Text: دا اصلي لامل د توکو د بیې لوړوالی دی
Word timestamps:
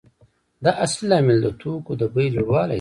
دا 0.63 0.71
اصلي 0.85 1.05
لامل 1.09 1.37
د 1.43 1.47
توکو 1.61 1.91
د 2.01 2.03
بیې 2.13 2.27
لوړوالی 2.35 2.67
دی 2.67 2.69